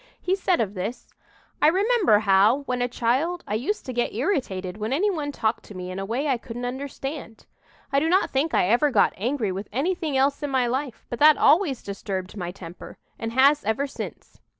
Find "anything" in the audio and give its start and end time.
9.71-10.17